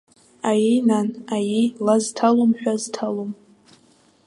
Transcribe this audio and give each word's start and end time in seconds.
Аиеи, 0.49 0.79
нан, 0.87 1.07
аиеи, 1.35 1.67
ла 1.85 1.95
зҭалом, 2.03 2.51
ҳәа 2.59 2.73
зҭалом. 2.81 3.31